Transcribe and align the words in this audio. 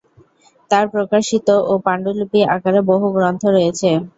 তাঁর 0.71 0.85
প্রকাশিত 0.93 1.47
ও 1.63 1.83
পাণ্ডুলিপি 1.85 2.39
আকারে 2.55 2.79
বহু 2.89 3.07
গ্রন্থ 3.15 3.41
রয়েছে। 3.47 3.89